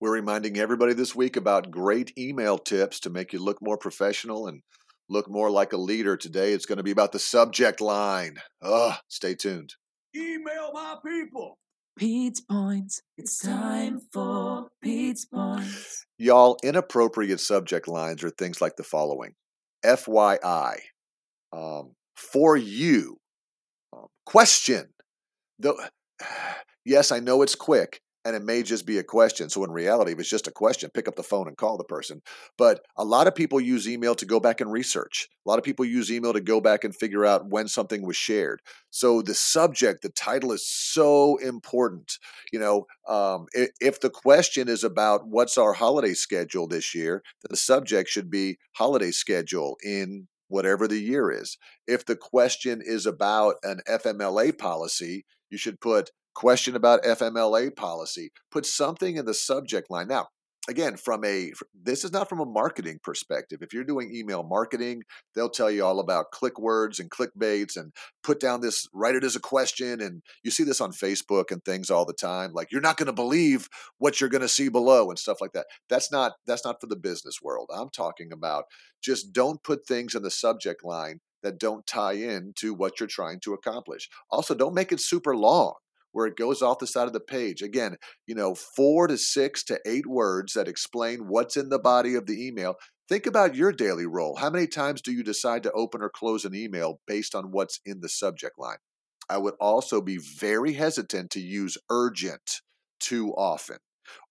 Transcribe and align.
We're 0.00 0.12
reminding 0.12 0.58
everybody 0.58 0.92
this 0.92 1.14
week 1.14 1.36
about 1.36 1.70
great 1.70 2.12
email 2.18 2.58
tips 2.58 3.00
to 3.00 3.10
make 3.10 3.32
you 3.32 3.38
look 3.38 3.58
more 3.62 3.78
professional 3.78 4.48
and 4.48 4.60
look 5.08 5.30
more 5.30 5.50
like 5.50 5.72
a 5.72 5.76
leader. 5.76 6.16
Today 6.16 6.52
it's 6.52 6.66
going 6.66 6.78
to 6.78 6.82
be 6.82 6.90
about 6.90 7.12
the 7.12 7.20
subject 7.20 7.80
line. 7.80 8.36
Ugh, 8.60 8.94
stay 9.08 9.34
tuned. 9.34 9.74
Email 10.14 10.72
my 10.72 10.96
people. 11.06 11.58
Pete's 11.96 12.40
Points. 12.40 13.02
It's 13.16 13.38
time 13.38 14.00
for 14.12 14.68
Pete's 14.82 15.26
Points. 15.26 16.06
Y'all, 16.18 16.58
inappropriate 16.64 17.38
subject 17.38 17.86
lines 17.86 18.24
are 18.24 18.30
things 18.30 18.60
like 18.60 18.74
the 18.76 18.82
following 18.82 19.34
FYI, 19.86 20.78
um, 21.52 21.92
for 22.16 22.56
you, 22.56 23.18
um, 23.92 24.06
question. 24.26 24.88
The, 25.60 25.90
yes, 26.84 27.12
I 27.12 27.20
know 27.20 27.42
it's 27.42 27.54
quick 27.54 28.00
and 28.24 28.34
it 28.34 28.42
may 28.42 28.62
just 28.62 28.86
be 28.86 28.98
a 28.98 29.04
question. 29.04 29.50
So 29.50 29.64
in 29.64 29.70
reality, 29.70 30.12
if 30.12 30.18
it's 30.18 30.28
just 30.28 30.46
a 30.46 30.52
question, 30.52 30.90
pick 30.94 31.08
up 31.08 31.16
the 31.16 31.22
phone 31.22 31.46
and 31.46 31.56
call 31.56 31.76
the 31.76 31.84
person. 31.84 32.22
But 32.56 32.80
a 32.96 33.04
lot 33.04 33.26
of 33.26 33.34
people 33.34 33.60
use 33.60 33.88
email 33.88 34.14
to 34.14 34.24
go 34.24 34.40
back 34.40 34.60
and 34.60 34.72
research. 34.72 35.28
A 35.46 35.48
lot 35.48 35.58
of 35.58 35.64
people 35.64 35.84
use 35.84 36.10
email 36.10 36.32
to 36.32 36.40
go 36.40 36.60
back 36.60 36.84
and 36.84 36.96
figure 36.96 37.26
out 37.26 37.50
when 37.50 37.68
something 37.68 38.06
was 38.06 38.16
shared. 38.16 38.60
So 38.90 39.20
the 39.20 39.34
subject, 39.34 40.02
the 40.02 40.08
title 40.08 40.52
is 40.52 40.66
so 40.66 41.36
important. 41.36 42.18
You 42.52 42.60
know, 42.60 42.86
um, 43.06 43.46
if, 43.52 43.70
if 43.80 44.00
the 44.00 44.10
question 44.10 44.68
is 44.68 44.84
about 44.84 45.26
what's 45.26 45.58
our 45.58 45.74
holiday 45.74 46.14
schedule 46.14 46.66
this 46.66 46.94
year, 46.94 47.22
the 47.48 47.56
subject 47.56 48.08
should 48.08 48.30
be 48.30 48.58
holiday 48.74 49.10
schedule 49.10 49.76
in 49.84 50.28
whatever 50.48 50.88
the 50.88 51.00
year 51.00 51.30
is. 51.30 51.58
If 51.86 52.06
the 52.06 52.16
question 52.16 52.80
is 52.84 53.06
about 53.06 53.56
an 53.62 53.80
FMLA 53.88 54.56
policy, 54.56 55.24
you 55.50 55.58
should 55.58 55.80
put 55.80 56.10
question 56.34 56.76
about 56.76 57.02
FMLA 57.04 57.74
policy. 57.76 58.30
Put 58.50 58.66
something 58.66 59.16
in 59.16 59.24
the 59.24 59.34
subject 59.34 59.90
line. 59.90 60.08
Now, 60.08 60.28
again, 60.68 60.96
from 60.96 61.24
a 61.24 61.52
this 61.74 62.04
is 62.04 62.12
not 62.12 62.28
from 62.28 62.40
a 62.40 62.46
marketing 62.46 62.98
perspective. 63.02 63.60
If 63.62 63.72
you're 63.72 63.84
doing 63.84 64.14
email 64.14 64.42
marketing, 64.42 65.02
they'll 65.34 65.50
tell 65.50 65.70
you 65.70 65.84
all 65.84 66.00
about 66.00 66.30
click 66.30 66.58
words 66.58 66.98
and 66.98 67.10
clickbaits 67.10 67.76
and 67.76 67.92
put 68.22 68.40
down 68.40 68.60
this, 68.60 68.86
write 68.92 69.14
it 69.14 69.24
as 69.24 69.36
a 69.36 69.40
question. 69.40 70.00
And 70.00 70.22
you 70.42 70.50
see 70.50 70.64
this 70.64 70.80
on 70.80 70.92
Facebook 70.92 71.50
and 71.50 71.64
things 71.64 71.90
all 71.90 72.04
the 72.04 72.12
time. 72.12 72.52
Like 72.52 72.72
you're 72.72 72.80
not 72.80 72.96
going 72.96 73.06
to 73.06 73.12
believe 73.12 73.68
what 73.98 74.20
you're 74.20 74.30
going 74.30 74.42
to 74.42 74.48
see 74.48 74.68
below 74.68 75.10
and 75.10 75.18
stuff 75.18 75.40
like 75.40 75.52
that. 75.52 75.66
That's 75.88 76.10
not 76.10 76.32
that's 76.46 76.64
not 76.64 76.80
for 76.80 76.86
the 76.86 76.96
business 76.96 77.38
world. 77.42 77.70
I'm 77.74 77.90
talking 77.90 78.32
about 78.32 78.64
just 79.02 79.32
don't 79.32 79.62
put 79.62 79.86
things 79.86 80.14
in 80.14 80.22
the 80.22 80.30
subject 80.30 80.84
line 80.84 81.20
that 81.42 81.58
don't 81.58 81.86
tie 81.86 82.14
in 82.14 82.54
to 82.56 82.72
what 82.72 82.98
you're 82.98 83.06
trying 83.06 83.38
to 83.40 83.52
accomplish. 83.52 84.08
Also, 84.30 84.54
don't 84.54 84.74
make 84.74 84.92
it 84.92 85.00
super 85.00 85.36
long 85.36 85.74
where 86.14 86.26
it 86.26 86.36
goes 86.36 86.62
off 86.62 86.78
the 86.78 86.86
side 86.86 87.08
of 87.08 87.12
the 87.12 87.20
page. 87.20 87.60
Again, 87.60 87.96
you 88.26 88.34
know, 88.34 88.54
four 88.54 89.08
to 89.08 89.18
six 89.18 89.62
to 89.64 89.80
eight 89.84 90.06
words 90.06 90.54
that 90.54 90.68
explain 90.68 91.26
what's 91.26 91.56
in 91.56 91.68
the 91.68 91.78
body 91.78 92.14
of 92.14 92.26
the 92.26 92.46
email. 92.46 92.76
Think 93.08 93.26
about 93.26 93.56
your 93.56 93.72
daily 93.72 94.06
role. 94.06 94.36
How 94.36 94.48
many 94.48 94.66
times 94.66 95.02
do 95.02 95.12
you 95.12 95.22
decide 95.22 95.64
to 95.64 95.72
open 95.72 96.00
or 96.00 96.08
close 96.08 96.44
an 96.44 96.54
email 96.54 97.00
based 97.06 97.34
on 97.34 97.50
what's 97.50 97.80
in 97.84 98.00
the 98.00 98.08
subject 98.08 98.58
line? 98.58 98.78
I 99.28 99.38
would 99.38 99.54
also 99.60 100.00
be 100.00 100.18
very 100.18 100.74
hesitant 100.74 101.30
to 101.32 101.40
use 101.40 101.76
urgent 101.90 102.60
too 103.00 103.32
often 103.32 103.78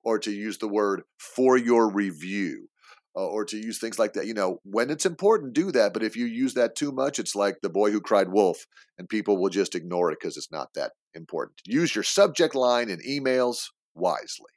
or 0.03 0.19
to 0.19 0.31
use 0.31 0.57
the 0.57 0.67
word 0.67 1.03
for 1.17 1.57
your 1.57 1.91
review 1.91 2.69
uh, 3.15 3.27
or 3.27 3.45
to 3.45 3.57
use 3.57 3.77
things 3.77 3.99
like 3.99 4.13
that. 4.13 4.25
You 4.25 4.33
know, 4.33 4.59
when 4.63 4.89
it's 4.89 5.05
important, 5.05 5.53
do 5.53 5.71
that. 5.71 5.93
But 5.93 6.03
if 6.03 6.15
you 6.15 6.25
use 6.25 6.53
that 6.53 6.75
too 6.75 6.91
much, 6.91 7.19
it's 7.19 7.35
like 7.35 7.57
the 7.61 7.69
boy 7.69 7.91
who 7.91 8.01
cried 8.01 8.29
wolf, 8.29 8.65
and 8.97 9.09
people 9.09 9.37
will 9.37 9.49
just 9.49 9.75
ignore 9.75 10.11
it 10.11 10.17
because 10.19 10.37
it's 10.37 10.51
not 10.51 10.69
that 10.75 10.93
important. 11.15 11.61
Use 11.65 11.95
your 11.95 12.03
subject 12.03 12.55
line 12.55 12.89
in 12.89 12.99
emails 12.99 13.67
wisely. 13.93 14.52